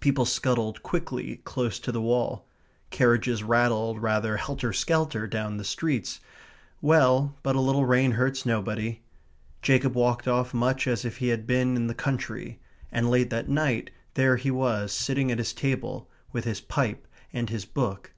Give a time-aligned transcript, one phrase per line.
[0.00, 2.48] People scuttled quickly close to the wall;
[2.90, 6.18] carriages rattled rather helter skelter down the streets.
[6.82, 8.98] Well, but a little rain hurts nobody.
[9.62, 12.58] Jacob walked off much as if he had been in the country;
[12.90, 17.48] and late that night there he was sitting at his table with his pipe and
[17.48, 18.10] his book.